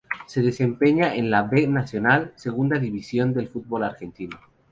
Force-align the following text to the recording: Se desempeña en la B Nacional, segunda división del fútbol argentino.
Se 0.25 0.41
desempeña 0.41 1.13
en 1.15 1.29
la 1.29 1.43
B 1.43 1.67
Nacional, 1.67 2.33
segunda 2.35 2.79
división 2.79 3.33
del 3.35 3.47
fútbol 3.49 3.83
argentino. 3.83 4.35